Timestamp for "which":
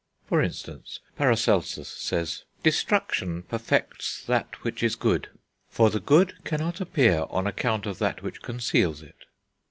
4.63-4.81, 8.23-8.41